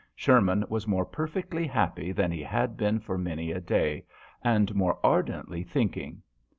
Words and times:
Sherman 0.15 0.65
was 0.67 0.87
more 0.87 1.05
perfectly 1.05 1.67
happy 1.67 2.11
than 2.11 2.31
he 2.31 2.41
had 2.41 2.75
been 2.75 2.97
for 2.99 3.19
many 3.19 3.51
a 3.51 3.61
day, 3.61 4.03
and 4.43 4.73
more 4.73 4.97
ar 5.03 5.21
dently 5.21 5.63
thinking. 5.63 6.23